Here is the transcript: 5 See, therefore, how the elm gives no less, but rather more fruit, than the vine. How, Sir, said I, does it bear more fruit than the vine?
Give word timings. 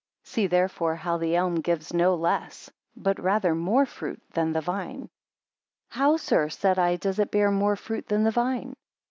5 0.23 0.27
See, 0.27 0.47
therefore, 0.47 0.95
how 0.95 1.17
the 1.17 1.35
elm 1.35 1.61
gives 1.61 1.93
no 1.93 2.15
less, 2.15 2.71
but 2.95 3.19
rather 3.21 3.53
more 3.53 3.85
fruit, 3.85 4.19
than 4.31 4.51
the 4.51 4.59
vine. 4.59 5.11
How, 5.89 6.17
Sir, 6.17 6.49
said 6.49 6.79
I, 6.79 6.95
does 6.95 7.19
it 7.19 7.29
bear 7.29 7.51
more 7.51 7.75
fruit 7.75 8.07
than 8.07 8.23
the 8.23 8.31
vine? 8.31 8.73